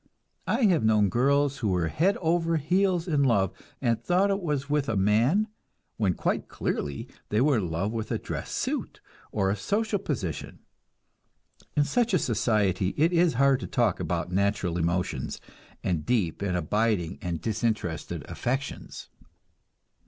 I 0.47 0.63
have 0.63 0.83
known 0.83 1.09
girls 1.09 1.59
who 1.59 1.67
were 1.67 1.89
"head 1.89 2.17
over 2.21 2.57
heels" 2.57 3.07
in 3.07 3.21
love, 3.21 3.53
and 3.83 4.01
thought 4.03 4.31
it 4.31 4.41
was 4.41 4.67
with 4.67 4.89
a 4.89 4.95
man, 4.95 5.47
when 5.97 6.15
quite 6.15 6.47
clearly 6.47 7.07
they 7.29 7.39
were 7.39 7.57
in 7.57 7.69
love 7.69 7.91
with 7.91 8.09
a 8.11 8.17
dress 8.17 8.49
suit 8.51 8.99
or 9.31 9.51
a 9.51 9.55
social 9.55 9.99
position. 9.99 10.57
In 11.75 11.83
such 11.83 12.15
a 12.15 12.17
society 12.17 12.95
it 12.97 13.13
is 13.13 13.35
hard 13.35 13.59
to 13.59 13.67
talk 13.67 13.99
about 13.99 14.31
natural 14.31 14.75
emotions, 14.79 15.39
and 15.83 16.03
deep 16.03 16.41
and 16.41 16.57
abiding 16.57 17.19
and 17.21 17.39
disinterested 17.39 18.25
affections. 18.27 19.07